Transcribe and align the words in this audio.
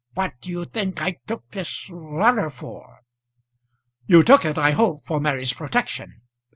What 0.15 0.33
do 0.41 0.49
you 0.49 0.65
think 0.65 0.99
I 0.99 1.19
took 1.27 1.51
this 1.51 1.87
letter 1.91 2.49
for?" 2.49 3.01
"You 4.07 4.23
took 4.23 4.43
it, 4.45 4.57
I 4.57 4.71
hope, 4.71 5.05
for 5.05 5.19
Mary's 5.19 5.53
protection." 5.53 6.23